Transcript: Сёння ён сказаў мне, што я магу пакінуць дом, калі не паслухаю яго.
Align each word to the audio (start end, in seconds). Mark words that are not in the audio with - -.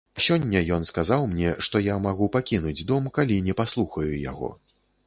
Сёння 0.27 0.61
ён 0.77 0.87
сказаў 0.91 1.27
мне, 1.35 1.51
што 1.67 1.83
я 1.89 1.99
магу 2.07 2.31
пакінуць 2.37 2.77
дом, 2.93 3.03
калі 3.21 3.43
не 3.51 3.61
паслухаю 3.63 4.09
яго. 4.31 4.55